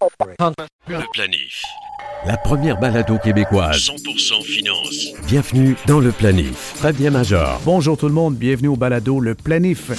[0.00, 1.62] Le planif.
[2.24, 3.78] La première balado québécoise.
[3.78, 5.06] 100% finance.
[5.26, 6.74] Bienvenue dans le planif.
[6.76, 7.60] Très bien, Major.
[7.64, 9.90] Bonjour tout le monde, bienvenue au balado Le Planif,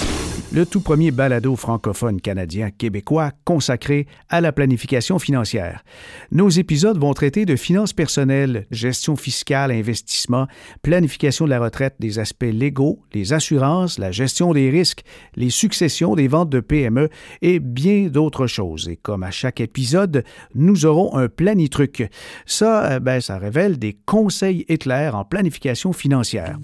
[0.52, 5.84] le tout premier balado francophone canadien québécois consacré à la planification financière.
[6.32, 10.48] Nos épisodes vont traiter de finances personnelles, gestion fiscale, investissement,
[10.82, 15.04] planification de la retraite, des aspects légaux, les assurances, la gestion des risques,
[15.36, 17.10] les successions des ventes de PME
[17.42, 18.90] et bien d'autres choses.
[18.90, 20.24] Et comme à chaque épisode,
[20.56, 22.10] nous aurons un planitruc.
[22.46, 26.58] Ça, euh, ben, ça révèle des conseils éclairs en planification financière.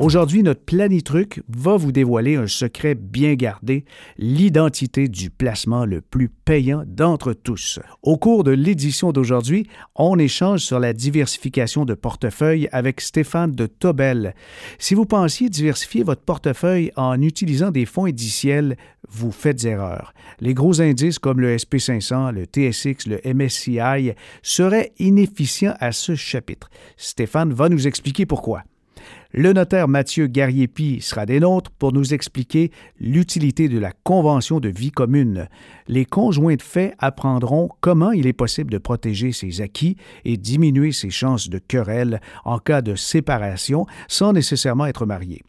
[0.00, 3.84] Aujourd'hui, notre planitruc va vous dévoiler un secret bien gardé,
[4.18, 7.78] l'identité du placement le plus payant d'entre tous.
[8.02, 13.66] Au cours de l'édition d'aujourd'hui, on échange sur la diversification de portefeuille avec Stéphane de
[13.66, 14.34] Tobel.
[14.80, 18.76] Si vous pensiez diversifier votre portefeuille en utilisant des fonds indiciels,
[19.08, 20.12] vous faites erreur.
[20.40, 26.68] Les gros indices comme le SP500, le TSX, le MSCI seraient inefficients à ce chapitre.
[26.96, 28.64] Stéphane va nous expliquer pourquoi.
[29.36, 34.68] Le notaire Mathieu Garriépi sera des nôtres pour nous expliquer l'utilité de la convention de
[34.68, 35.48] vie commune.
[35.88, 40.92] Les conjoints de fait apprendront comment il est possible de protéger ses acquis et diminuer
[40.92, 45.42] ses chances de querelle en cas de séparation sans nécessairement être mariés.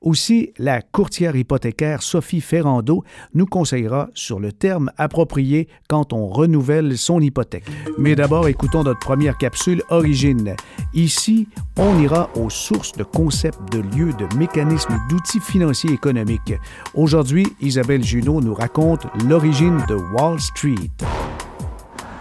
[0.00, 3.04] Aussi, la courtière hypothécaire Sophie Ferrando
[3.34, 7.66] nous conseillera sur le terme approprié quand on renouvelle son hypothèque.
[7.98, 10.54] Mais d'abord, écoutons notre première capsule Origine.
[10.94, 16.54] Ici, on ira aux sources de concepts, de lieux, de mécanismes, d'outils financiers économiques.
[16.94, 20.90] Aujourd'hui, Isabelle Junot nous raconte l'origine de Wall Street.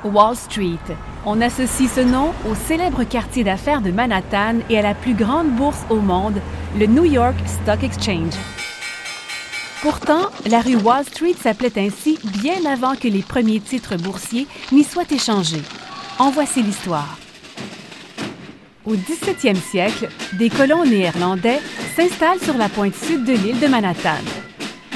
[0.03, 0.77] Wall Street.
[1.25, 5.49] On associe ce nom au célèbre quartier d'affaires de Manhattan et à la plus grande
[5.51, 6.41] bourse au monde,
[6.77, 8.33] le New York Stock Exchange.
[9.81, 14.83] Pourtant, la rue Wall Street s'appelait ainsi bien avant que les premiers titres boursiers n'y
[14.83, 15.63] soient échangés.
[16.17, 17.17] En voici l'histoire.
[18.85, 21.59] Au 17e siècle, des colons néerlandais
[21.95, 24.23] s'installent sur la pointe sud de l'île de Manhattan.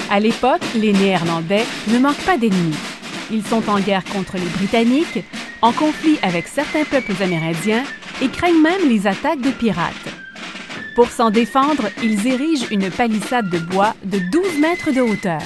[0.09, 2.92] À l'époque, les Néerlandais ne manquent pas d'ennemis.
[3.31, 5.23] Ils sont en guerre contre les Britanniques,
[5.61, 7.84] en conflit avec certains peuples amérindiens
[8.22, 9.94] et craignent même les attaques de pirates.
[10.95, 15.41] Pour s'en défendre, ils érigent une palissade de bois de 12 mètres de hauteur.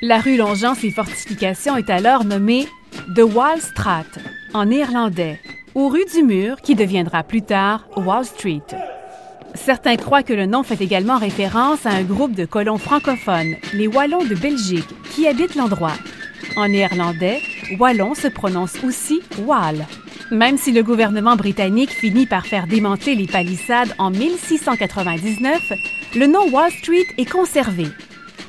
[0.00, 2.66] La rue longeant ces fortifications est alors nommée
[3.14, 4.04] The Wall Strat
[4.52, 5.38] en néerlandais,
[5.74, 8.62] ou rue du mur qui deviendra plus tard Wall Street.
[9.54, 13.86] Certains croient que le nom fait également référence à un groupe de colons francophones, les
[13.86, 15.94] Wallons de Belgique, qui habitent l'endroit.
[16.56, 17.40] En néerlandais,
[17.78, 19.86] wallon se prononce aussi wall.
[20.30, 25.72] Même si le gouvernement britannique finit par faire démanteler les palissades en 1699,
[26.14, 27.86] le nom Wall Street est conservé.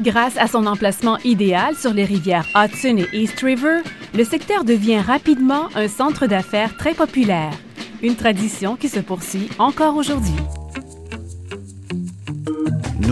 [0.02, 3.81] Grâce à son emplacement idéal sur les rivières Hudson et East River,
[4.14, 7.53] le secteur devient rapidement un centre d'affaires très populaire,
[8.02, 10.62] une tradition qui se poursuit encore aujourd'hui.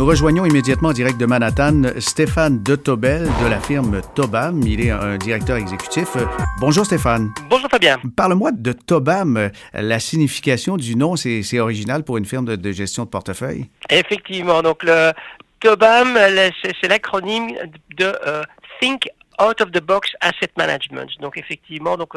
[0.02, 4.60] Nous rejoignons immédiatement en direct de Manhattan Stéphane de Tobel de la firme Tobam.
[4.66, 6.18] Il est un directeur exécutif.
[6.60, 7.32] Bonjour Stéphane.
[7.52, 8.00] Bonjour Fabien.
[8.16, 9.52] Parle-moi de Tobam.
[9.76, 13.70] La signification du nom, c'est original pour une firme de, de, gestion de portefeuille?
[13.92, 14.64] Effectivement.
[14.64, 15.12] Donc, le
[15.60, 16.18] Tobam,
[16.64, 17.52] c'est l'acronyme
[17.96, 18.42] de euh,
[18.82, 19.08] Think
[19.42, 21.10] out of the box asset management.
[21.20, 22.14] Donc effectivement, donc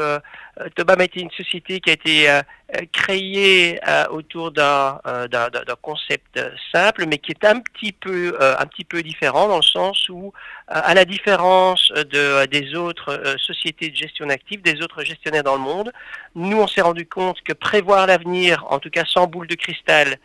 [0.76, 2.28] Tobam a été une société qui a été
[2.74, 6.40] euh, créée euh, autour d'un euh, d'un concept
[6.72, 10.32] simple, mais qui est un petit peu un petit peu différent dans le sens où,
[10.68, 15.60] à la différence de des autres sociétés de gestion d'actifs, des autres gestionnaires dans le
[15.60, 15.92] monde,
[16.34, 20.16] nous on s'est rendu compte que prévoir l'avenir, en tout cas sans boule de cristal,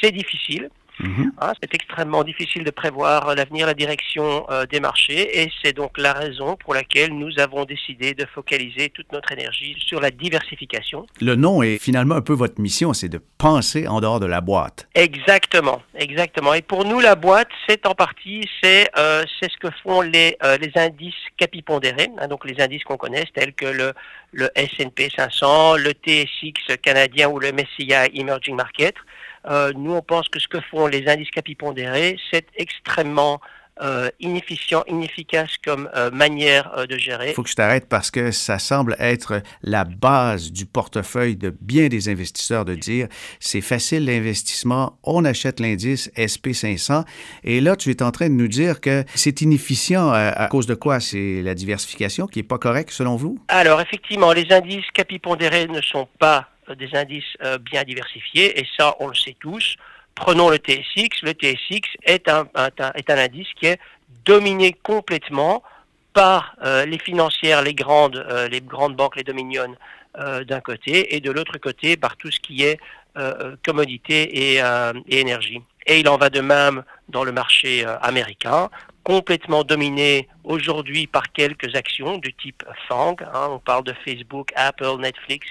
[0.00, 0.70] c'est difficile.
[1.00, 1.32] Mhm.
[1.40, 5.98] Hein, c'est extrêmement difficile de prévoir l'avenir, la direction euh, des marchés et c'est donc
[5.98, 11.06] la raison pour laquelle nous avons décidé de focaliser toute notre énergie sur la diversification.
[11.20, 14.40] Le nom est finalement un peu votre mission, c'est de penser en dehors de la
[14.40, 14.88] boîte.
[14.94, 16.54] Exactement, exactement.
[16.54, 20.36] Et pour nous, la boîte, c'est en partie, c'est euh, c'est ce que font les,
[20.44, 23.92] euh, les indices capipondérés, hein, donc les indices qu'on connaît, tels que le,
[24.32, 28.94] le S&P 500, le TSX canadien ou le MSCI Emerging Market.
[29.48, 33.40] Euh, nous, on pense que ce que font les indices capipondérés, c'est extrêmement
[33.82, 37.30] euh, inefficient, inefficace comme euh, manière euh, de gérer.
[37.30, 41.56] Il faut que je t'arrête parce que ça semble être la base du portefeuille de
[41.62, 43.08] bien des investisseurs de dire
[43.38, 47.04] c'est facile l'investissement, on achète l'indice SP500
[47.42, 50.74] et là tu es en train de nous dire que c'est inefficient à, cause de
[50.74, 51.00] quoi?
[51.00, 53.38] C'est la diversification qui est pas correcte selon vous?
[53.48, 58.96] Alors effectivement, les indices capipondérés ne sont pas des indices euh, bien diversifiés, et ça,
[59.00, 59.76] on le sait tous.
[60.14, 61.22] Prenons le TSX.
[61.22, 62.48] Le TSX est un,
[62.94, 63.78] est un indice qui est
[64.24, 65.62] dominé complètement
[66.12, 66.56] par
[66.86, 69.74] les financières, les grandes, les grandes banques, les dominions
[70.18, 72.78] d'un côté, et de l'autre côté par tout ce qui est
[73.64, 74.60] commodité et,
[75.08, 75.62] énergie.
[75.86, 78.68] Et il en va de même dans le marché américain
[79.04, 83.22] complètement dominé aujourd'hui par quelques actions du type FANG.
[83.22, 85.48] Hein, on parle de Facebook, Apple, Netflix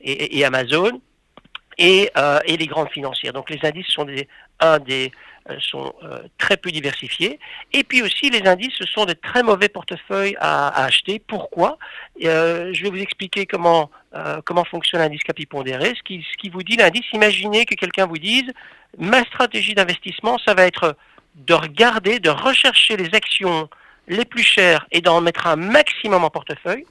[0.00, 1.00] et, Amazon.
[1.78, 3.32] Et, euh, et, les grandes financières.
[3.32, 4.06] Donc les indices sont
[4.62, 4.78] euh,
[5.60, 7.38] sont euh, très peu diversifiés.
[7.72, 11.18] Et puis aussi les indices, ce sont de très mauvais portefeuilles à, acheter.
[11.18, 11.78] Pourquoi?
[12.20, 13.90] Je vais vous expliquer comment
[14.44, 15.94] comment fonctionne l'indice capi pondéré.
[15.96, 18.50] Ce qui, ce qui vous dit l'indice, imaginez que quelqu'un vous dise
[18.98, 20.96] ma stratégie d'investissement, ça va être
[21.34, 23.68] de regarder, de rechercher les actions
[24.08, 26.84] les plus chères et d'en mettre un maximum en portefeuille,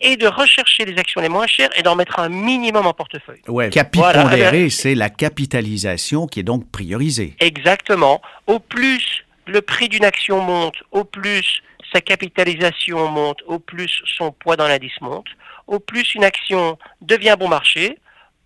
[0.00, 3.40] et de rechercher les actions les moins chères et d'en mettre un minimum en portefeuille.
[3.48, 3.70] Ouais,
[4.70, 7.36] c'est la capitalisation qui est donc priorisée.
[7.40, 8.20] Exactement.
[8.46, 11.62] Au plus le prix d'une action monte, au plus
[11.92, 15.28] sa capitalisation monte, au plus son poids dans l'indice monte,
[15.66, 17.98] au plus une action devient bon marché,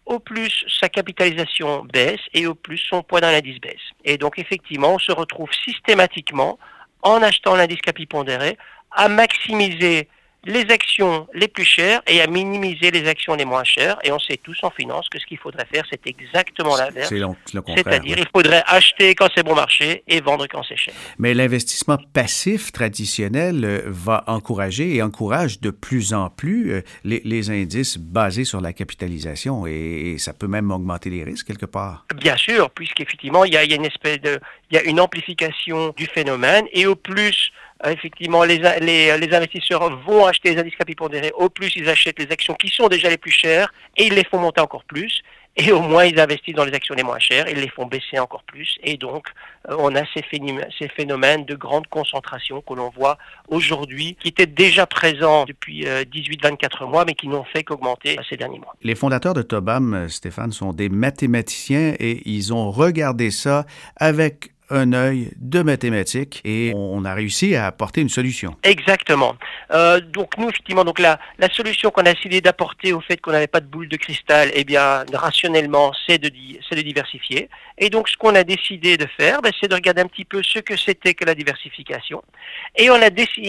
[0.08, 3.76] au plus sa capitalisation baisse et au plus son poids dans l'indice baisse.
[4.04, 6.58] Et donc effectivement, on se retrouve systématiquement,
[7.02, 8.56] en achetant l'indice capi pondéré,
[8.90, 10.08] à maximiser
[10.44, 13.98] les actions les plus chères et à minimiser les actions les moins chères.
[14.04, 17.08] Et on sait tous en finance que ce qu'il faudrait faire, c'est exactement l'inverse.
[17.08, 20.94] C'est-à-dire, il faudrait acheter quand c'est bon marché et vendre quand c'est cher.
[21.18, 27.50] Mais l'investissement passif traditionnel euh, va encourager et encourage de plus en plus euh, les,
[27.50, 32.06] indices basés sur la capitalisation et, ça peut même augmenter les risques quelque part.
[32.16, 34.82] Bien sûr, puisqu'effectivement, il y a, il y a une espèce de, il y a
[34.82, 37.52] une amplification du phénomène et au plus
[37.86, 42.30] effectivement, les, les, les, investisseurs vont acheter les indices capitaux Au plus, ils achètent les
[42.30, 45.22] actions qui sont déjà les plus chères et ils les font monter encore plus.
[45.60, 48.20] Et au moins, ils investissent dans les actions les moins chères et les font baisser
[48.20, 48.78] encore plus.
[48.84, 49.26] Et donc,
[49.68, 54.28] euh, on a ces phénomènes, ces phénomènes de grande concentration que l'on voit aujourd'hui, qui
[54.28, 58.76] étaient déjà présents depuis 18-24 euh, mois, mais qui n'ont fait qu'augmenter ces derniers mois.
[58.82, 63.66] Les fondateurs de Tobam, Stéphane, sont des mathématiciens et ils ont regardé ça
[63.96, 68.56] avec un œil de mathématiques et on a réussi à apporter une solution.
[68.62, 69.36] Exactement.
[69.72, 73.32] Euh, donc nous, effectivement, donc la, la solution qu'on a décidé d'apporter au fait qu'on
[73.32, 77.48] n'avait pas de boule de cristal, eh bien, rationnellement, c'est de, diversifier.
[77.78, 80.42] Et donc, ce qu'on a décidé de faire, ben, c'est de regarder un petit peu
[80.42, 82.22] ce que c'était que la diversification.
[82.76, 83.08] Et on a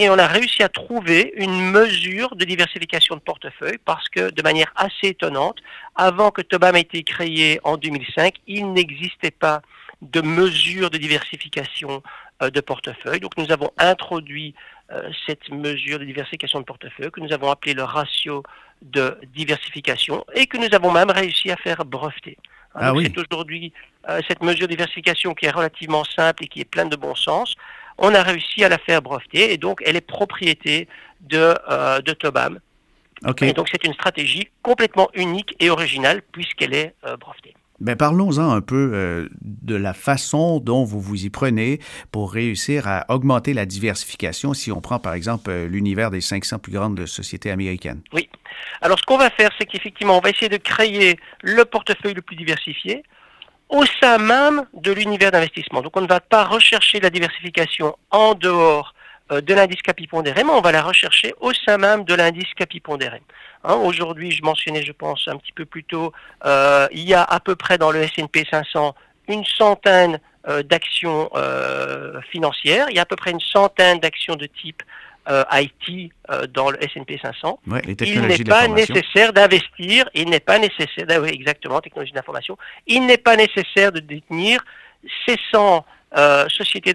[0.10, 4.72] on a réussi à trouver une mesure de diversification de portefeuille parce que, de manière
[4.76, 5.58] assez étonnante,
[5.96, 9.62] avant que Tobam ait été créé en 2005, il n'existait pas
[10.02, 12.02] de mesures de diversification
[12.42, 13.20] euh, de portefeuille.
[13.20, 14.56] Donc nous avons introduit
[14.92, 18.44] euh, cette mesure de diversification de portefeuille que nous avons appelé le ratio
[18.82, 22.38] de diversification et que nous avons même réussi à faire breveter.
[22.76, 23.06] Ah oui.
[23.06, 23.74] C'est aujourd'hui
[24.08, 27.16] euh, cette mesure de diversification qui est relativement simple et qui est pleine de bon
[27.16, 27.56] sens.
[27.98, 30.88] On a réussi à la faire breveter et donc elle est propriété
[31.20, 31.54] de,
[32.02, 32.60] de Tobam.
[33.26, 33.50] Okay.
[33.50, 37.54] Et donc c'est une stratégie complètement unique et originale puisqu'elle est brevetée.
[37.82, 41.80] Ben, parlons-en un peu euh, de la façon dont vous vous y prenez
[42.12, 46.60] pour réussir à augmenter la diversification si on prend par exemple euh, l'univers des 500
[46.60, 48.02] plus grandes sociétés américaines.
[48.12, 48.30] Oui.
[48.82, 52.22] Alors ce qu'on va faire, c'est qu'effectivement, on va essayer de créer le portefeuille le
[52.22, 53.04] plus diversifié
[53.70, 55.82] au sein même de l'univers d'investissement.
[55.82, 58.94] Donc on ne va pas rechercher la diversification en dehors
[59.30, 62.80] de l'indice capi pondéré, mais on va la rechercher au sein même de l'indice capi
[62.80, 63.22] pondéré.
[63.64, 66.12] Hein, Aujourd'hui, je mentionnais, je pense, un petit peu plus tôt,
[66.46, 68.96] euh, il y a à peu près dans le S&P 500
[69.28, 74.36] une centaine euh, d'actions euh, financières, il y a à peu près une centaine d'actions
[74.36, 74.82] de type
[75.30, 77.60] euh, IT euh, dans le S&P 500.
[77.68, 82.58] Ouais, les il n'est pas nécessaire d'investir, il n'est pas nécessaire, oui, exactement, technologie d'information,
[82.88, 84.64] il n'est pas nécessaire de détenir
[85.26, 85.86] ces 100
[86.18, 86.92] euh, sociétés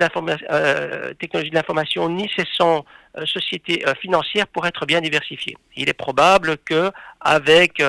[0.51, 2.85] euh, technologie de l'information ni ces sont
[3.17, 5.57] euh, sociétés euh, financières pour être bien diversifiées.
[5.77, 7.83] Il est probable que avec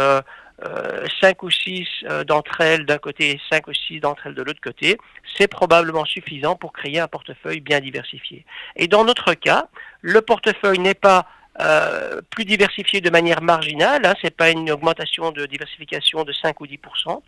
[1.19, 1.88] cinq ou six
[2.27, 4.98] d'entre elles d'un côté et cinq ou six d'entre elles de l'autre côté,
[5.36, 8.45] c'est probablement suffisant pour créer un portefeuille bien diversifié.
[8.77, 9.67] Et dans notre cas,
[10.01, 11.27] le portefeuille n'est pas
[11.62, 16.59] euh, plus diversifié de manière marginale, hein, c'est pas une augmentation de diversification de 5
[16.59, 17.21] ou 10%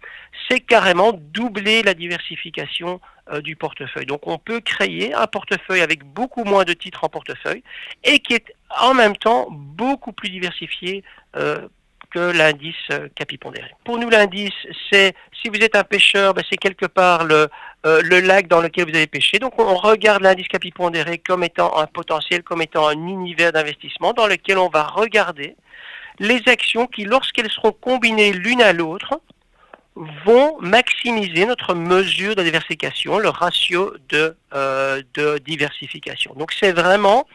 [0.50, 3.00] c'est carrément doubler la diversification
[3.32, 4.06] euh, du portefeuille.
[4.06, 7.64] Donc on peut créer un portefeuille avec beaucoup moins de titres en portefeuille
[8.04, 11.04] et qui est en même temps beaucoup plus diversifié
[11.36, 11.68] euh,
[12.12, 13.70] que l'indice euh, capipondéré.
[13.84, 14.54] Pour nous, l'indice,
[14.92, 17.48] c'est si vous êtes un pêcheur, ben, c'est quelque part le,
[17.86, 19.40] euh, le lac dans lequel vous avez pêché.
[19.40, 24.28] Donc, on regarde l'indice capipondéré comme étant un potentiel, comme étant un univers d'investissement dans
[24.28, 25.56] lequel on va regarder
[26.20, 29.22] les actions qui, lorsqu'elles seront combinées l'une à l'autre,
[30.26, 36.34] vont maximiser notre mesure de diversification, le ratio de, euh, de diversification.
[36.36, 37.28] Donc, c'est vraiment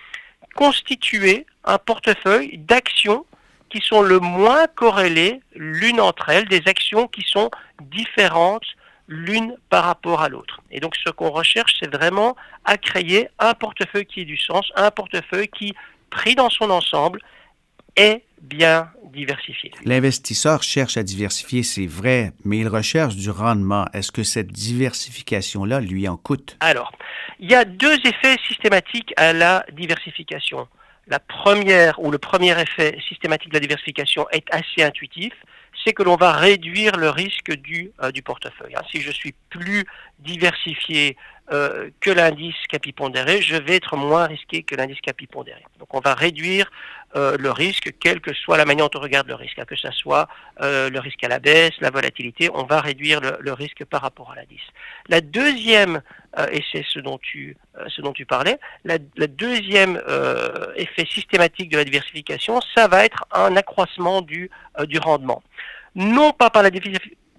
[0.55, 3.25] constituer un portefeuille d'actions
[3.73, 7.51] qui sont le moins corrélées l'une entre elles, des actions qui sont
[7.81, 8.67] différentes
[9.09, 10.61] l'une par rapport à l'autre.
[10.71, 14.71] Et donc ce qu'on recherche, c'est vraiment à créer un portefeuille qui ait du sens,
[14.77, 15.75] un portefeuille qui,
[16.11, 17.21] pris dans son ensemble,
[17.97, 19.71] est bien diversifié.
[19.85, 23.87] L'investisseur cherche à diversifier, c'est vrai, mais il recherche du rendement.
[23.93, 26.57] Est-ce que cette diversification-là lui en coûte?
[26.61, 26.93] Alors,
[27.39, 30.69] il y a deux effets systématiques à la diversification.
[31.07, 35.33] La première ou le premier effet systématique de la diversification est assez intuitif,
[35.85, 38.75] c'est que l'on va réduire le risque du, euh, portefeuille.
[38.77, 38.83] Hein.
[38.91, 39.85] Si je suis plus
[40.21, 41.17] diversifié
[41.53, 45.65] euh, que l'indice capipondéré, je vais être moins risqué que l'indice capipondéré.
[45.81, 46.71] Donc on va réduire
[47.15, 49.77] euh, le risque, quelle que soit la manière dont on regarde le risque, hein, que
[49.77, 50.29] ce soit
[50.61, 54.33] euh, le risque à la baisse, la volatilité, on va réduire le, risque par rapport
[54.33, 54.63] à l'indice.
[55.09, 56.01] La deuxième,
[56.51, 57.57] et c'est ce dont tu,
[57.89, 60.01] ce dont tu parlais, la, deuxième
[60.77, 64.51] effet systématique de la diversification, ça va être un accroissement du,
[64.85, 65.43] du rendement.
[65.95, 66.71] Non pas par la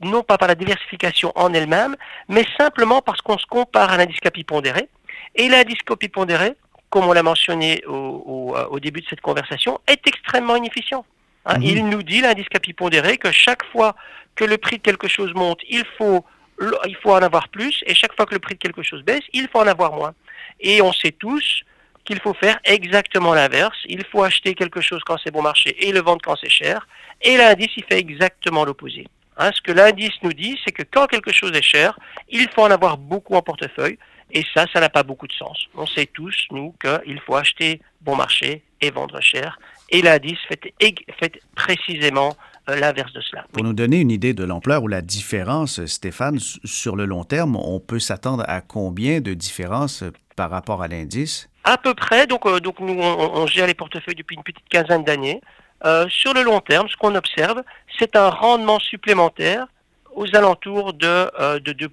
[0.04, 1.96] non pas par la diversification en elle-même,
[2.28, 4.90] mais simplement parce qu'on se compare à l'indice capipondéré.
[5.36, 6.54] Et l'indice capipondéré,
[6.94, 11.04] comme on l'a mentionné au, au, début de cette conversation, est extrêmement inefficient.
[11.48, 11.58] Hein.
[11.58, 11.64] Mhm.
[11.64, 13.96] Il nous dit, l'indice capipondéré, que chaque fois
[14.36, 16.24] que le prix de quelque chose monte, il faut,
[16.62, 19.24] il faut en avoir plus, et chaque fois que le prix de quelque chose baisse,
[19.34, 20.14] il faut en avoir moins.
[20.60, 21.64] Et on sait tous
[22.06, 23.80] qu'il faut faire exactement l'inverse.
[23.86, 26.88] Il faut acheter quelque chose quand c'est bon marché et le vendre quand c'est cher.
[27.24, 29.08] Et l'indice, il fait exactement l'opposé.
[29.38, 31.98] Hein, ce que l'indice nous dit, c'est que quand quelque chose est cher,
[32.30, 33.98] il faut en avoir beaucoup en portefeuille.
[34.34, 35.68] Et ça, ça n'a pas beaucoup de sens.
[35.76, 39.60] On sait tous, nous, qu'il faut acheter bon marché et vendre cher.
[39.90, 40.74] Et l'indice fait,
[41.20, 42.36] fait précisément
[42.70, 43.46] euh, l'inverse de cela.
[43.54, 47.56] Pour nous donner une idée de l'ampleur ou la différence, Stéphane, sur le long terme,
[47.56, 50.04] on peut s'attendre à combien de différence
[50.36, 51.50] par rapport à l'indice?
[51.64, 52.26] À peu près.
[52.26, 55.42] Donc, euh, donc nous, on, on, gère les portefeuilles depuis une petite quinzaine d'années.
[55.86, 57.62] Euh, sur le long terme, ce qu'on observe,
[58.00, 59.68] c'est un rendement supplémentaire
[60.16, 61.90] aux alentours de, euh, de 2%.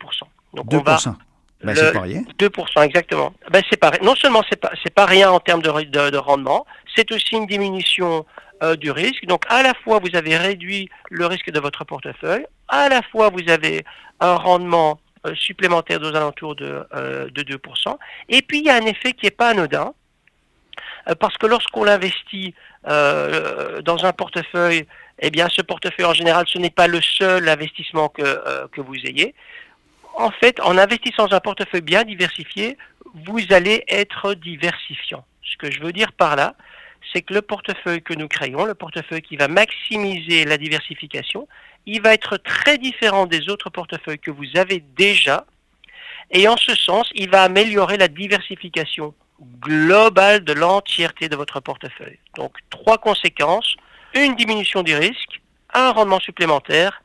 [0.55, 0.79] Donc 2%.
[0.79, 0.99] On va,
[1.63, 2.23] ben, c'est pas rien.
[2.39, 3.33] 2%, exactement.
[3.51, 6.17] Ben, c'est pas, non seulement c'est pas, c'est pas rien en termes de, de, de
[6.17, 8.25] rendement, c'est aussi une diminution
[8.63, 9.27] euh, du risque.
[9.27, 13.31] Donc à la fois vous avez réduit le risque de votre portefeuille, à la fois
[13.31, 13.85] vous avez
[14.21, 17.97] un rendement euh, supplémentaire aux alentours de, euh, de 2%.
[18.29, 19.93] Et puis il y a un effet qui est pas anodin,
[21.09, 22.55] euh, parce que lorsqu'on investit
[22.89, 24.87] euh, dans un portefeuille,
[25.21, 28.81] eh bien, ce portefeuille en général, ce n'est pas le seul investissement que, euh, que
[28.81, 29.35] vous ayez.
[30.21, 32.77] En fait, en investissant dans un portefeuille bien diversifié,
[33.15, 35.25] vous allez être diversifiant.
[35.43, 36.57] Ce que je veux dire par là,
[37.11, 41.49] c'est que le portefeuille que nous créons, le portefeuille qui va maximiser la diversification,
[41.87, 45.47] il va être très différent des autres portefeuilles que vous avez déjà.
[46.31, 49.15] Et en ce sens, il va améliorer la diversification
[49.63, 52.19] global de l'entièreté de votre portefeuille.
[52.37, 53.75] Donc trois conséquences,
[54.13, 55.41] une diminution du risque,
[55.73, 57.01] un rendement supplémentaire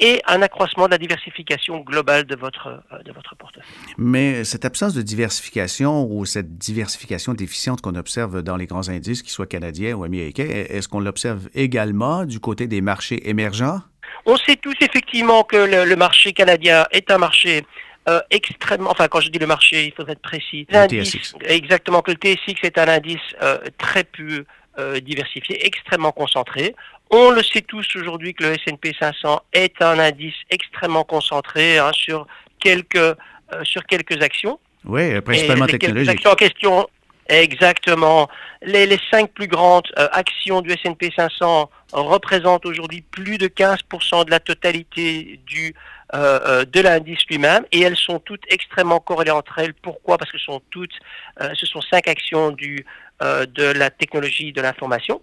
[0.00, 3.64] et un accroissement de la diversification globale de votre, euh, de votre portefeuille.
[3.96, 9.22] Mais cette absence de diversification ou cette diversification déficiente qu'on observe dans les grands indices,
[9.22, 13.80] qu'ils soient canadiens ou américains, est-ce qu'on l'observe également du côté des marchés émergents?
[14.26, 17.64] On sait tous effectivement que le marché canadien est un marché
[18.06, 20.66] euh, extrêmement, enfin quand je dis le marché, il faudrait être précis.
[20.70, 21.36] TSX.
[21.46, 24.44] Exactement, que le TSX est un indice euh, très peu
[24.78, 26.74] euh, diversifié, extrêmement concentré.
[27.10, 31.90] On le sait tous aujourd'hui que le S&P 500 est un indice extrêmement concentré hein,
[31.92, 32.26] sur
[32.60, 33.16] quelques
[33.62, 34.58] sur quelques actions.
[34.84, 36.10] Oui, principalement technologiques.
[36.10, 36.88] actions en question,
[37.28, 38.28] exactement.
[38.62, 44.30] Les, les cinq plus grandes actions du S&P 500 représentent aujourd'hui plus de 15% de
[44.30, 45.74] la totalité du
[46.14, 49.74] euh, euh, de l'indice lui-même et elles sont toutes extrêmement corrélées entre elles.
[49.74, 50.16] Pourquoi?
[50.16, 50.92] Parce que ce sont toutes,
[51.40, 55.20] euh, ce sont cinq actions de la technologie de l'information.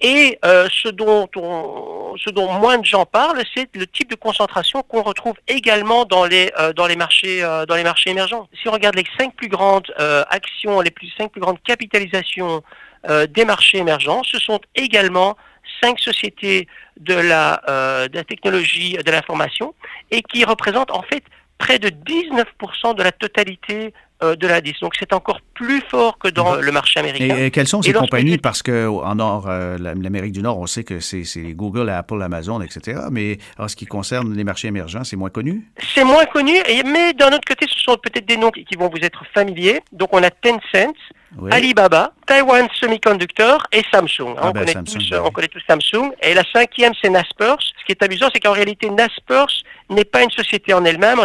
[0.00, 4.82] Et ce dont on, ce dont moins de gens parlent, c'est le type de concentration
[4.82, 8.48] qu'on retrouve également dans les dans les marchés dans les marchés émergents.
[8.60, 9.92] Si on regarde les cinq plus grandes
[10.30, 12.62] actions, les plus cinq plus grandes capitalisations
[13.04, 15.36] des marchés émergents, ce sont également
[15.82, 16.68] cinq sociétés
[16.98, 19.74] de la, euh, de la technologie de l'information
[20.10, 21.24] et qui représentent en fait
[21.58, 24.78] près de 19% de la totalité euh, de l'indice.
[24.80, 27.36] Donc c'est encore plus fort que dans le marché américain.
[27.36, 28.38] Et, quelles sont ces compagnies?
[28.38, 33.02] Parce qu'en Nord, euh, l'Amérique du Nord, on sait que c'est Google, Apple, Amazon, etc.
[33.10, 35.68] Mais en ce qui concerne les marchés émergents, c'est moins connu?
[35.94, 36.54] C'est moins connu,
[36.84, 39.80] mais d'un autre côté, ce sont peut-être des noms qui vont vous être familiers.
[39.92, 40.94] Donc on a Tencent,
[41.50, 44.34] Alibaba, Taiwan Semiconductor et Samsung.
[44.36, 46.12] Ah on, ben, connaît Samsung, tous, ben on connaît tous Samsung.
[46.22, 47.56] Et la cinquième, c'est Naspers.
[47.60, 49.52] Ce qui est amusant, c'est qu'en réalité, Naspers
[49.90, 51.18] n'est pas une société en elle-même.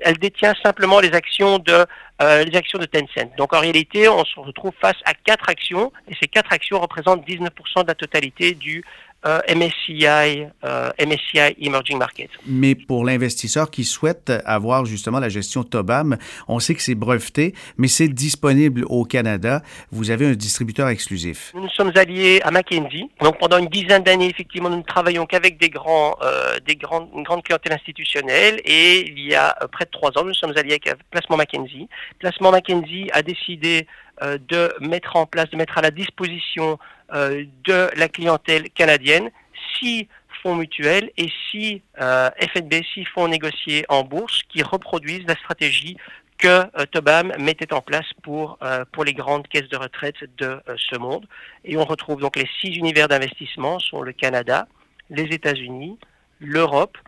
[0.00, 1.86] elle détient simplement les actions de
[2.20, 3.28] les actions de Tencent.
[3.36, 3.77] Donc en réalité,
[4.08, 7.94] on se retrouve face à quatre actions et ces quatre actions représentent 19% de la
[7.94, 8.84] totalité du
[9.26, 12.30] euh, MSCI, euh, MSCI Emerging Markets.
[12.46, 17.52] Mais pour l'investisseur qui souhaite avoir justement la gestion Tobam, on sait que c'est breveté,
[17.78, 19.62] mais c'est disponible au Canada.
[19.90, 21.52] Vous avez un distributeur exclusif.
[21.54, 23.08] Nous sommes alliés à McKinsey.
[23.20, 27.08] Donc pendant une dizaine d'années, effectivement, nous ne travaillons qu'avec des grands, euh, des grandes,
[27.16, 28.60] une grande clientèle institutionnelle.
[28.64, 31.88] Et il y a près de trois ans, nous sommes alliés avec Placement McKinsey.
[32.20, 33.86] Placement McKinsey a décidé
[34.22, 36.78] de mettre en place, de mettre à la disposition
[37.14, 39.30] euh, de la clientèle canadienne,
[39.78, 40.08] six
[40.42, 45.96] fonds mutuels et six euh, FNB, six fonds négociés en bourse qui reproduisent la stratégie
[46.36, 48.58] que euh, Tobam mettait en place pour,
[48.92, 51.26] pour les grandes caisses de retraite de ce monde.
[51.64, 54.68] Et on retrouve donc les six univers d'investissement sont le Canada,
[55.08, 55.98] les États-Unis,
[56.40, 56.98] l'Europe,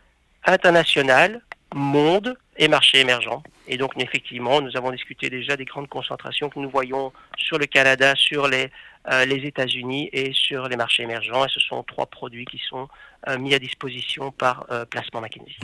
[0.46, 1.42] international,
[1.74, 3.42] monde et marché émergent.
[3.72, 7.66] Et donc, effectivement, nous avons discuté déjà des grandes concentrations que nous voyons sur le
[7.66, 8.68] Canada, sur les,
[9.10, 11.44] euh, États-Unis et sur les marchés émergents.
[11.44, 12.88] Et ce sont trois produits qui sont
[13.28, 15.56] euh, mis à disposition par euh, Placement McKinsey.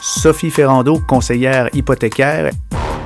[0.00, 2.50] Sophie Ferrando, conseillère hypothécaire.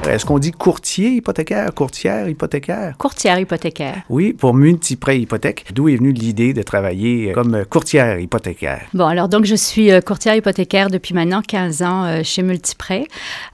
[0.08, 2.94] Est-ce qu'on dit courtier hypothécaire, courtière hypothécaire?
[2.98, 4.02] Courtière hypothécaire.
[4.10, 5.64] Oui, pour Multiprêt Hypothèque.
[5.72, 8.82] D'où est venue l'idée de travailler comme courtière hypothécaire?
[8.92, 13.06] Bon, alors donc je suis euh, courtière hypothécaire depuis maintenant 15 ans euh, chez Multiprêt.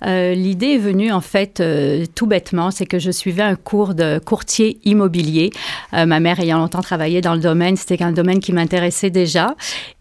[0.05, 1.63] Euh, l'idée est venue en fait
[2.17, 5.51] tout bêtement, c'est que je suivais un cours de courtier immobilier.
[5.93, 9.55] ma mère ayant longtemps travaillé dans le domaine, c'était un domaine qui m'intéressait déjà.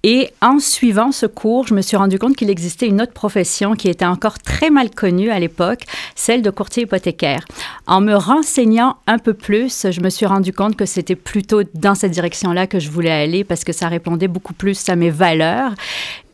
[0.03, 3.73] Et en suivant ce cours, je me suis rendu compte qu'il existait une autre profession
[3.73, 5.81] qui était encore très mal connue à l'époque,
[6.15, 7.45] celle de courtier hypothécaire.
[7.87, 11.95] En me renseignant un peu plus, je me suis rendu compte que c'était plutôt dans
[11.95, 15.73] cette direction-là que je voulais aller parce que ça répondait beaucoup plus à mes valeurs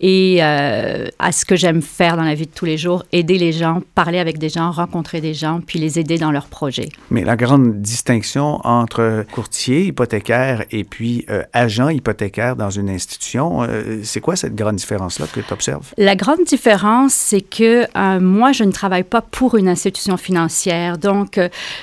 [0.07, 3.39] et euh, à ce que j'aime faire dans la vie de tous les jours, aider
[3.39, 6.89] les gens, parler avec des gens, rencontrer des gens, puis les aider dans leurs projets.
[7.09, 13.63] Mais la grande distinction entre courtier hypothécaire et puis euh, agent hypothécaire dans une institution,
[13.63, 15.91] euh, c'est quoi cette grande différence-là que tu observes?
[15.98, 17.87] La grande différence, c'est que
[18.20, 21.39] moi, je ne travaille pas pour une institution financière, donc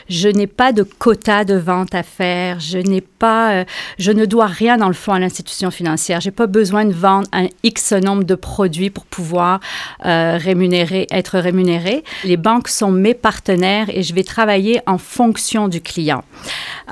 [0.08, 3.64] je n'ai pas de quota de vente à faire, je n'ai pas,
[3.98, 7.26] je ne dois rien dans le fond à l'institution financière, j'ai pas besoin de vendre
[7.32, 9.60] un X de produits pour pouvoir
[10.04, 12.04] euh, être rémunéré.
[12.24, 16.24] Les banques sont mes partenaires et je vais travailler en fonction du client.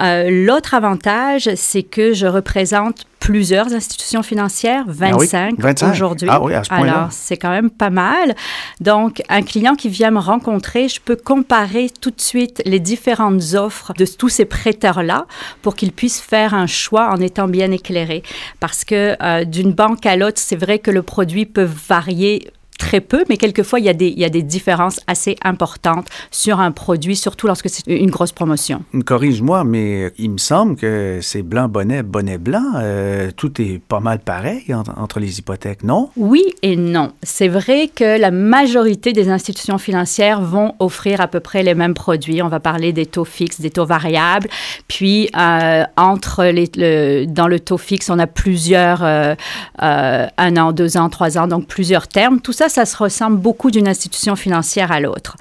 [0.00, 6.28] Euh, l'autre avantage, c'est que je représente plusieurs institutions financières, 25, ah aujourd'hui.
[6.30, 8.34] Ah oui, à ce Alors, c'est quand même pas mal.
[8.80, 13.54] Donc, un client qui vient me rencontrer, je peux comparer tout de suite les différentes
[13.54, 15.26] offres de tous ces prêteurs-là
[15.62, 18.22] pour qu'ils puissent faire un choix en étant bien éclairés.
[18.58, 23.00] Parce que euh, d'une banque à l'autre, c'est vrai que le produit peut varier très
[23.00, 26.58] peu, mais quelquefois, il y, a des, il y a des différences assez importantes sur
[26.58, 28.82] un produit, surtout lorsque c'est une grosse promotion.
[29.04, 32.64] Corrige-moi, mais il me semble que c'est blanc, bonnet, bonnet, blanc.
[32.76, 36.08] Euh, tout est pas mal pareil entre, les hypothèques, non?
[36.16, 37.12] Oui et non.
[37.22, 41.94] C'est vrai que la majorité des institutions financières vont offrir à peu près les mêmes
[41.94, 42.42] produits.
[42.42, 44.48] On va parler des taux fixes, des taux variables.
[44.88, 49.34] Puis, euh, entre les, dans le taux fixe, on a plusieurs, euh,
[49.78, 52.40] un an, deux ans, trois ans, donc plusieurs termes.
[52.40, 55.36] Tout ça, ça se ressemble beaucoup d'une institution financière à l'autre.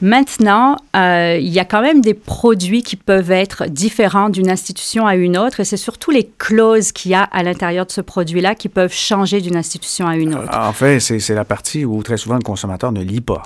[0.00, 5.06] Maintenant, euh, il y a quand même des produits qui peuvent être différents d'une institution
[5.06, 8.00] à une autre et c'est surtout les clauses qu'il y a à l'intérieur de ce
[8.00, 10.50] produit-là qui peuvent changer d'une institution à une autre.
[10.56, 13.42] En fait, c'est la partie où très souvent le consommateur ne lit pas.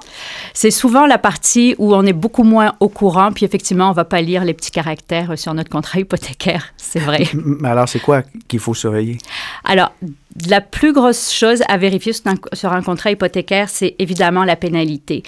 [0.53, 3.95] C'est souvent la partie où on est beaucoup moins au courant, puis effectivement, on ne
[3.95, 7.27] va pas lire les petits caractères sur notre contrat hypothécaire, c'est vrai.
[7.35, 9.19] Mais alors, c'est quoi qu'il faut surveiller?
[9.65, 9.93] Alors,
[10.49, 15.23] la plus grosse chose à vérifier sur un, contrat hypothécaire, c'est évidemment la pénalité.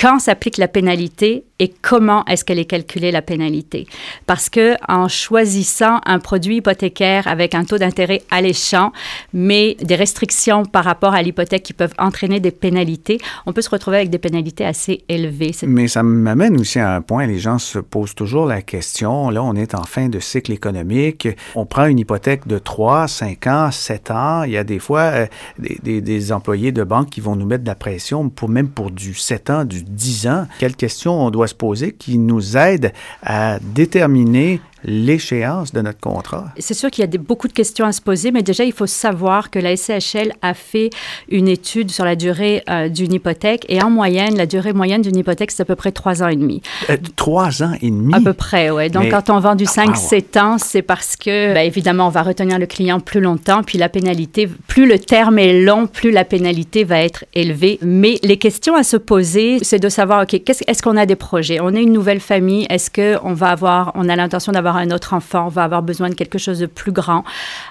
[0.00, 3.86] Quand s'applique la pénalité, et comment est-ce qu'elle est calculée la pénalité.
[4.26, 8.92] Parce que en choisissant un produit hypothécaire avec un taux d'intérêt alléchant,
[9.32, 13.70] mais des restrictions par rapport à l'hypothèque qui peuvent entraîner des pénalités, on peut se
[13.70, 15.52] retrouver avec des pénalités assez élevées.
[15.66, 19.42] Mais ça m'amène aussi à un point, les gens se posent toujours la question, là
[19.42, 23.70] on est en fin de cycle économique, on prend une hypothèque de 3, 5 ans,
[23.70, 25.26] 7 ans, il y a des fois euh,
[25.58, 29.14] des, employés de banque qui vont nous mettre de la pression pour même pour du
[29.14, 30.46] 7 ans, du 10 ans.
[30.58, 36.46] Quelle question on doit se poser qui nous aide à déterminer l'échéance de notre contrat?
[36.58, 38.72] C'est sûr qu'il y a des, beaucoup de questions à se poser, mais déjà, il
[38.72, 40.90] faut savoir que la SCHL a fait
[41.28, 45.16] une étude sur la durée euh, d'une hypothèque et en moyenne, la durée moyenne d'une
[45.16, 46.62] hypothèque, c'est à peu près trois ans et demi.
[46.90, 48.14] Euh, trois ans et demi?
[48.14, 48.90] À peu près, oui.
[48.90, 52.10] Donc, Mais- quand on vend du Ah, 5-7 ans, c'est parce que, ben, évidemment, on
[52.10, 56.10] va retenir le client plus longtemps, puis la pénalité, plus le terme est long, plus
[56.10, 57.78] la pénalité va être élevée.
[57.82, 61.58] Mais les questions à se poser, c'est de savoir, OK, est-ce qu'on a des projets?
[61.60, 62.66] On est une nouvelle famille.
[62.70, 65.46] Est-ce qu'on va avoir, on a l'intention d'avoir un autre enfant?
[65.46, 67.24] On va avoir besoin de quelque chose de plus grand?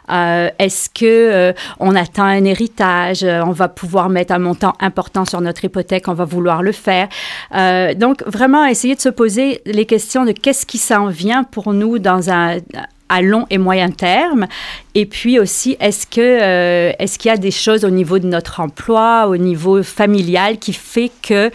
[0.10, 3.24] Euh, est-ce que euh, on attend un héritage?
[3.24, 6.08] Euh, On va pouvoir mettre un montant important sur notre hypothèque?
[6.08, 7.08] On va vouloir le faire?
[7.96, 12.00] Donc, vraiment, essayer de se poser les questions de qu'est-ce qui s'en vient pour nous
[12.00, 12.58] dans un
[13.10, 14.48] à long et moyen terme.
[14.96, 18.28] Et puis aussi, est-ce que euh, est-ce qu'il y a des choses au niveau de
[18.28, 21.52] notre emploi, au niveau familial, qui fait que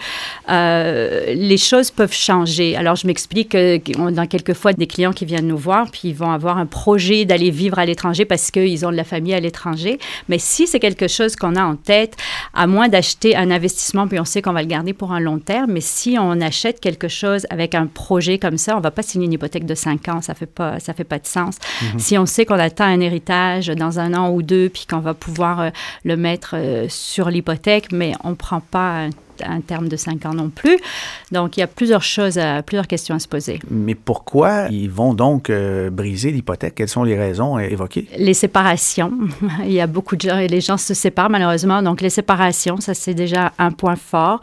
[0.49, 2.77] euh, les choses peuvent changer?
[2.77, 3.53] Alors, je m'explique.
[3.55, 6.65] euh, on a quelquefois des clients qui viennent nous voir, puis ils vont avoir un
[6.65, 9.99] projet d'aller vivre à l'étranger parce qu'ils ont de la famille à l'étranger.
[10.29, 12.15] Mais si c'est quelque chose qu'on a en tête,
[12.53, 15.39] à moins d'acheter un investissement, puis on sait qu'on va le garder pour un long
[15.39, 19.01] terme, mais si on achète quelque chose avec un projet comme ça, on va pas
[19.01, 21.42] signer une hypothèque de 5 ans, ça fait pas, ça fait pas de sens.
[21.97, 25.13] Si on sait qu'on attend un héritage dans un an ou deux, puis qu'on va
[25.13, 25.69] pouvoir euh,
[26.03, 29.09] le mettre euh, sur l'hypothèque, mais on prend pas un,
[29.45, 30.77] un terme de 5 ans non plus.
[31.31, 33.59] Donc, il y a plusieurs choses, à- plusieurs questions à se poser.
[33.69, 36.75] Mais pourquoi ils vont donc euh, briser l'hypothèque?
[36.75, 38.07] Quelles sont les raisons évoquées?
[38.17, 39.11] Les séparations.
[39.65, 41.81] Il y a beaucoup de gens, et les gens se séparent malheureusement.
[41.81, 44.41] Donc, les séparations, ça, c'est déjà un point fort.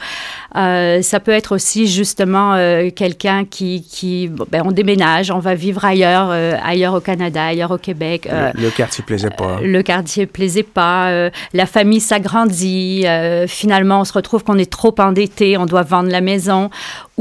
[0.57, 5.39] Euh, ça peut être aussi justement euh, quelqu'un qui, qui bon, ben, on déménage, on
[5.39, 8.29] va vivre ailleurs, ailleurs au Canada, ailleurs au Québec.
[8.31, 9.61] Le, le quartier plaisait pas.
[9.63, 13.05] le quartier plaisait pas, la famille s'agrandit,
[13.47, 16.71] finalement on se retrouve qu'on est trop endetté, on doit vendre la maison,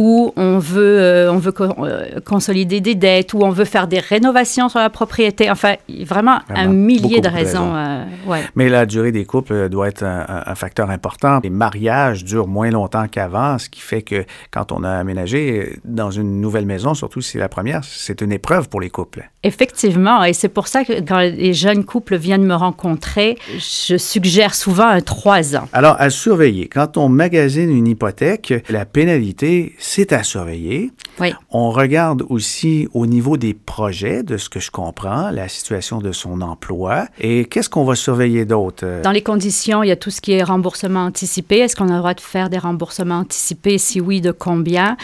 [0.01, 3.85] ou on veut, euh, on veut co- euh, consolider des dettes, ou on veut faire
[3.85, 5.51] des rénovations sur la propriété.
[5.51, 7.75] Enfin, vraiment, un Vraiment, millier de de raisons.
[7.75, 8.39] euh, ouais.
[8.55, 11.41] Mais la durée des couples doit être un, facteur important.
[11.43, 16.12] Les mariages durent moins longtemps qu'avant, ce qui fait que quand on a aménagé dans
[16.12, 19.29] une nouvelle maison, surtout si c'est la première, c'est une épreuve pour les couples.
[19.43, 24.55] Effectivement, et c'est pour ça que quand les jeunes couples viennent me rencontrer, je suggère
[24.55, 25.67] souvent un trois ans.
[25.73, 26.67] Alors, à surveiller.
[26.69, 30.91] Quand on magasine une hypothèque, la pénalité, c'est à surveiller.
[31.19, 31.34] Oui.
[31.49, 36.12] On regarde aussi au niveau des projets, de ce que je comprends, la situation de
[36.12, 37.08] son emploi.
[37.19, 38.86] Et qu'est-ce qu'on va surveiller d'autre?
[39.02, 41.58] Dans les conditions, il y a tout ce qui est remboursement anticipé.
[41.58, 43.80] Est-ce qu'on a le droit de faire des remboursements anticipés?
[43.80, 44.95] Si oui, de combien?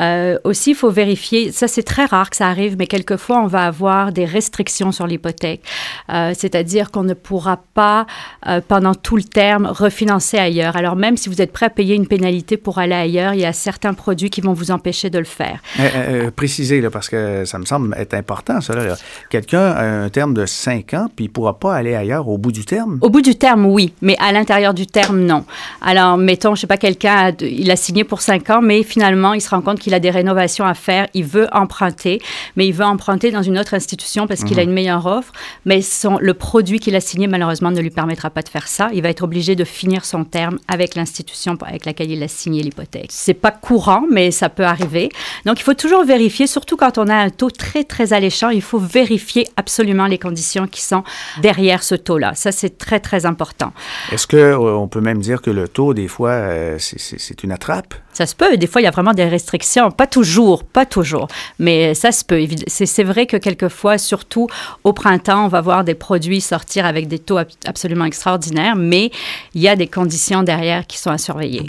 [0.00, 3.46] Euh, aussi, il faut vérifier, ça c'est très rare que ça arrive, mais quelquefois, on
[3.46, 5.62] va avoir des restrictions sur l'hypothèque.
[6.10, 8.06] Euh, C'est-à-dire qu'on ne pourra pas,
[8.48, 10.74] euh, pendant tout le terme, refinancer ailleurs.
[10.74, 13.44] Alors même si vous êtes prêt à payer une pénalité pour aller ailleurs, il y
[13.44, 15.60] a certains produits qui vont vous empêcher de le faire.
[15.78, 18.96] Euh, euh, préciser, là, parce que ça me semble être important, là.
[19.30, 22.38] Quelqu'un a un terme de 5 ans, puis il ne pourra pas aller ailleurs au
[22.38, 22.98] bout du terme?
[23.00, 25.44] Au bout du terme, oui, mais à l'intérieur du terme, non.
[25.80, 29.40] Alors, mettons, je sais pas, quelqu'un, il a signé pour cinq ans, mais finalement, il
[29.40, 32.20] se rend compte qu'il a des rénovations à faire, il veut emprunter,
[32.56, 35.32] mais il veut emprunter dans une autre institution parce qu'il a une meilleure offre,
[35.64, 38.90] mais son, le produit qu'il a signé, malheureusement, ne lui permettra pas de faire ça.
[38.92, 42.62] Il va être obligé de finir son terme avec l'institution avec laquelle il a signé
[42.62, 43.08] l'hypothèque.
[43.10, 45.08] C'est pas courant, mais ça peut arriver.
[45.44, 48.62] Donc, il faut toujours vérifier, surtout quand on a un taux très, très alléchant, il
[48.62, 51.02] faut vérifier absolument les conditions qui sont
[51.42, 52.34] derrière ce taux-là.
[52.34, 53.72] Ça, c'est très, très important.
[54.12, 57.94] Est-ce qu'on peut même dire que le taux, des fois, euh, c'est- une attrape?
[58.12, 58.56] Ça se peut.
[58.56, 59.90] Des fois, il y a vraiment des restrictions.
[59.90, 61.26] Pas toujours, pas toujours.
[61.58, 62.46] Mais ça se peut.
[62.68, 64.46] C'est vrai que quelquefois, surtout
[64.84, 69.10] au printemps, on va voir des produits sortir avec des taux ab- absolument extraordinaires, mais
[69.54, 71.66] il y a des conditions derrière qui sont à surveiller.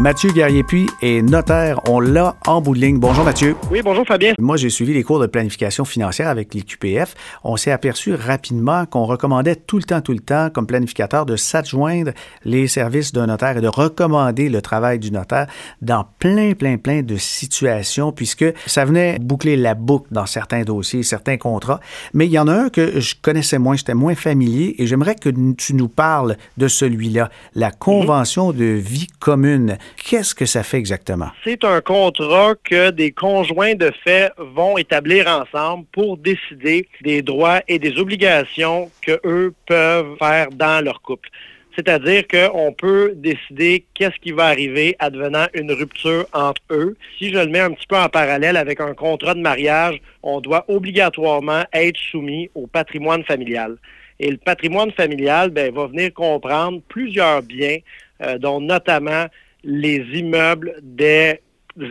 [0.00, 1.78] Mathieu Guerrier-Puy est notaire.
[1.86, 2.98] On l'a en bout de ligne.
[2.98, 3.54] Bonjour, Mathieu.
[3.70, 4.32] Oui, bonjour Fabien.
[4.38, 7.14] Moi, j'ai suivi les cours de planification financière avec les QPF.
[7.44, 11.36] On s'est aperçu rapidement qu'on recommandait tout le temps, tout le temps, comme planificateur, de
[11.36, 12.12] s'adjoindre
[12.46, 15.48] les services d'un notaire et de recommander le travail du notaire
[15.82, 21.02] dans plein, plein, plein de situations, puisque ça venait boucler la boucle dans certains dossiers,
[21.02, 21.80] certains contrats.
[22.14, 25.16] Mais il y en a un que je connaissais moins, j'étais moins familier, et j'aimerais
[25.16, 29.76] que tu nous parles de celui-là, la Convention de vie commune.
[29.96, 31.30] Qu'est-ce que ça fait exactement?
[31.44, 37.60] C'est un contrat que des conjoints de fait vont établir ensemble pour décider des droits
[37.68, 41.28] et des obligations que eux peuvent faire dans leur couple.
[41.76, 46.96] C'est-à-dire qu'on peut décider qu'est-ce qui va arriver advenant une rupture entre eux.
[47.18, 50.40] Si je le mets un petit peu en parallèle avec un contrat de mariage, on
[50.40, 53.76] doit obligatoirement être soumis au patrimoine familial.
[54.18, 57.78] Et le patrimoine familial ben, va venir comprendre plusieurs biens,
[58.22, 59.26] euh, dont notamment
[59.64, 61.40] les immeubles des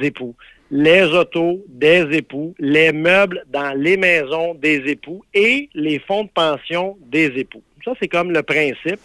[0.01, 0.35] époux.
[0.71, 6.29] les autos des époux, les meubles dans les maisons des époux et les fonds de
[6.29, 7.63] pension des époux.
[7.83, 8.99] Ça, c'est comme le principe.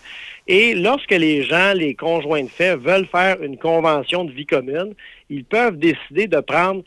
[0.47, 4.95] Et lorsque les gens, les conjoints de fait, veulent faire une convention de vie commune,
[5.31, 6.83] ils peuvent décider de prendre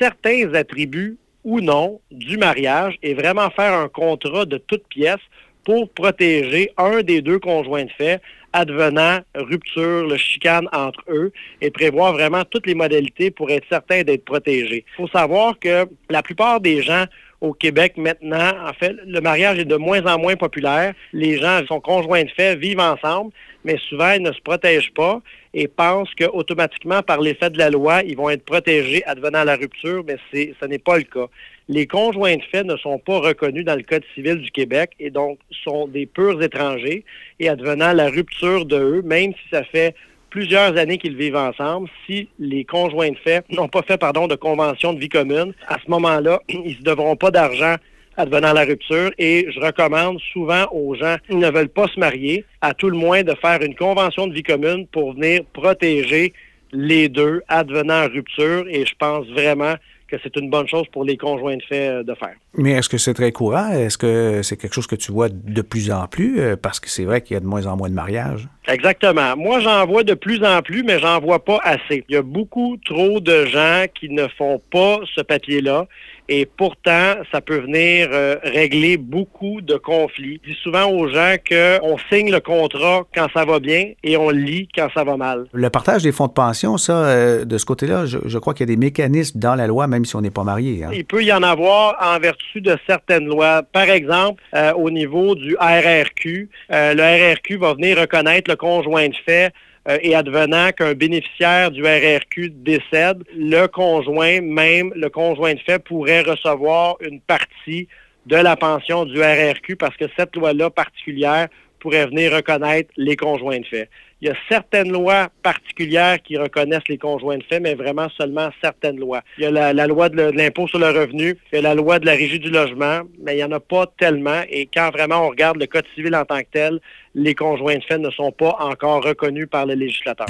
[0.00, 5.20] certains attributs ou non du mariage et vraiment faire un contrat de toute pièce
[5.64, 8.20] pour protéger un des deux conjoints de fait
[8.52, 14.02] advenant rupture, le chicane entre eux et prévoir vraiment toutes les modalités pour être certain
[14.02, 14.84] d'être protégé.
[14.92, 17.06] Il faut savoir que la plupart des gens
[17.40, 20.94] au Québec maintenant, en fait, le mariage est de moins en moins populaire.
[21.12, 23.32] Les gens sont conjoints de fait, vivent ensemble,
[23.64, 25.20] mais souvent ils ne se protègent pas
[25.52, 30.04] et pensent qu'automatiquement, par l'effet de la loi, ils vont être protégés advenant la rupture,
[30.06, 31.26] mais ce n'est pas le cas.
[31.68, 35.10] Les conjoints de fait ne sont pas reconnus dans le Code civil du Québec et
[35.10, 37.04] donc sont des purs étrangers.
[37.38, 39.94] Et advenant la rupture de eux, même si ça fait
[40.30, 44.34] plusieurs années qu'ils vivent ensemble, si les conjoints de fait n'ont pas fait pardon, de
[44.34, 47.76] convention de vie commune, à ce moment-là, ils ne devront pas d'argent
[48.16, 52.44] advenant la rupture et je recommande souvent aux gens qui ne veulent pas se marier,
[52.60, 56.32] à tout le moins de faire une convention de vie commune pour venir protéger
[56.72, 59.74] les deux advenant rupture et je pense vraiment
[60.12, 62.34] que c'est une bonne chose pour les conjoints de fait euh, de faire.
[62.54, 63.70] Mais est-ce que c'est très courant?
[63.72, 66.38] Est-ce que c'est quelque chose que tu vois de plus en plus?
[66.38, 68.46] Euh, parce que c'est vrai qu'il y a de moins en moins de mariages?
[68.68, 69.34] Exactement.
[69.36, 72.04] Moi, j'en vois de plus en plus, mais j'en vois pas assez.
[72.08, 75.86] Il y a beaucoup trop de gens qui ne font pas ce papier-là
[76.28, 80.40] et pourtant, ça peut venir euh, régler beaucoup de conflits.
[80.44, 84.30] Je dis souvent aux gens qu'on signe le contrat quand ça va bien et on
[84.30, 85.46] le lit quand ça va mal.
[85.52, 88.70] Le partage des fonds de pension, ça, euh, de ce côté-là, je, crois qu'il y
[88.70, 90.84] a des mécanismes dans la loi, même si on n'est pas marié.
[90.84, 90.90] Hein.
[90.92, 93.62] Il peut y en avoir en vertu de certaines lois.
[93.62, 99.16] Par exemple, euh, au niveau du RRQ, le RRQ va venir reconnaître le conjoint de
[99.24, 99.52] fait
[99.88, 105.78] euh, et advenant qu'un bénéficiaire du RRQ décède, le conjoint, même le conjoint de fait,
[105.80, 107.88] pourrait recevoir une partie
[108.26, 111.48] de la pension du RRQ parce que cette loi-là particulière
[111.80, 113.90] pourrait venir reconnaître les conjoints de fait.
[114.22, 118.50] Il y a certaines lois particulières qui reconnaissent les conjoints de fait, mais vraiment seulement
[118.62, 119.22] certaines lois.
[119.36, 121.98] Il y a la, loi de l'impôt sur le revenu, il y a la loi
[121.98, 124.42] de la régie du logement, mais il n'y en a pas tellement.
[124.48, 126.78] Et quand vraiment on regarde le Code civil en tant que tel,
[127.16, 130.28] les conjoints de fait ne sont pas encore reconnus par le législateur.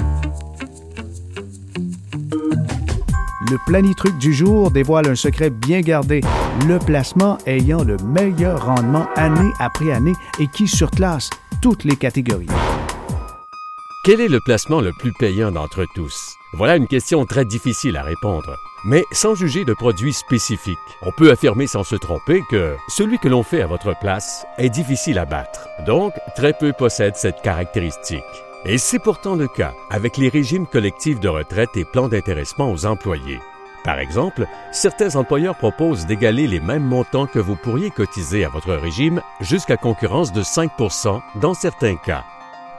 [3.51, 6.23] Le planitruc du jour dévoile un secret bien gardé,
[6.67, 11.29] le placement ayant le meilleur rendement année après année et qui surclasse
[11.61, 12.47] toutes les catégories.
[14.05, 16.37] Quel est le placement le plus payant d'entre tous?
[16.55, 18.59] Voilà une question très difficile à répondre.
[18.85, 23.29] Mais sans juger de produits spécifiques, on peut affirmer sans se tromper que celui que
[23.29, 25.69] l'on fait à votre place est difficile à battre.
[25.87, 28.25] Donc, très peu possèdent cette caractéristique.
[28.65, 32.87] Et c'est pourtant le cas avec les régimes collectifs de retraite et plans d'intéressement aux
[32.87, 33.39] employés.
[33.85, 38.75] Par exemple, certains employeurs proposent d'égaler les mêmes montants que vous pourriez cotiser à votre
[38.75, 42.25] régime jusqu'à concurrence de 5% dans certains cas.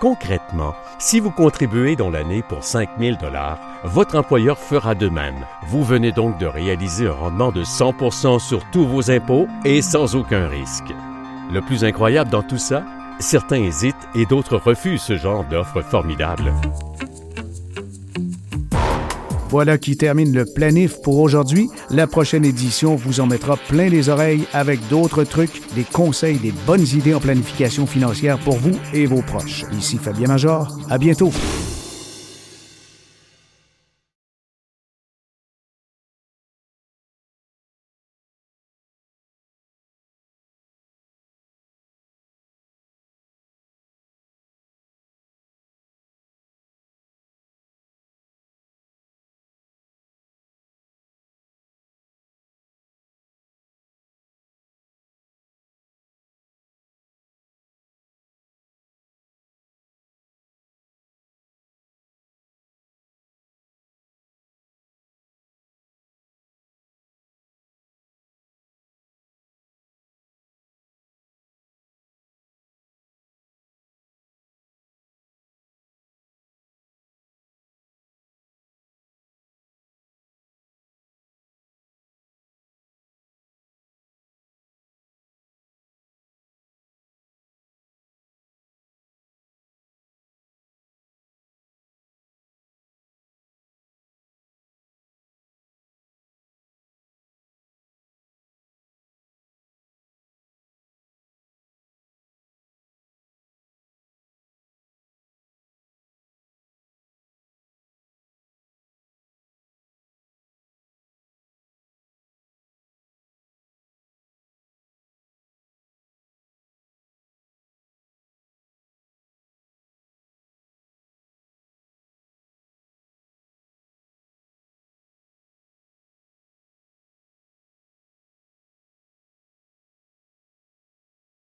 [0.04, 3.16] Concrètement, si vous contribuez dans l'année pour 5 000
[3.86, 5.46] votre employeur fera de même.
[5.68, 10.18] Vous venez donc de réaliser un rendement de 100 sur tous vos impôts et sans
[10.18, 10.94] aucun risque.
[11.54, 12.84] Le plus incroyable dans tout ça,
[13.20, 16.52] certains hésitent et d'autres refusent ce genre d'offre formidable.
[19.54, 21.70] Voilà qui termine le planif pour aujourd'hui.
[21.92, 26.52] La prochaine édition vous en mettra plein les oreilles avec d'autres trucs, des conseils, des
[26.66, 29.64] bonnes idées en planification financière pour vous et vos proches.
[29.78, 30.76] Ici Fabien Major.
[30.90, 31.32] À bientôt.